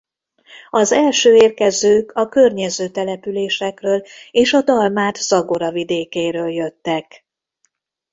[0.69, 7.25] Az első érkezők a környező településekről és a dalmát Zagora vidékéről jöttek.